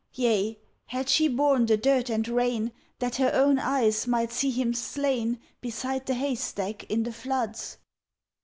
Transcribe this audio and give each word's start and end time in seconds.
Yea, 0.15 0.57
had 0.87 1.07
she 1.07 1.27
borne 1.27 1.67
the 1.67 1.77
dirt 1.77 2.09
and 2.09 2.27
rain 2.27 2.71
That 2.97 3.17
her 3.17 3.29
own 3.35 3.59
eyes 3.59 4.07
might 4.07 4.31
see 4.31 4.49
him 4.49 4.73
slain 4.73 5.39
Beside 5.61 6.07
the 6.07 6.15
haystack 6.15 6.85
in 6.85 7.03
the 7.03 7.13
floods? 7.13 7.77